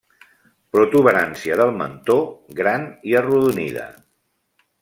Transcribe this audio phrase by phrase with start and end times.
[0.75, 2.17] Protuberància del mentó
[2.63, 3.89] gran i arrodonida.